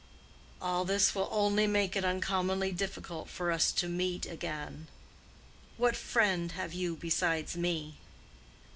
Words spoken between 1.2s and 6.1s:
only make it uncommonly difficult for us to meet again. What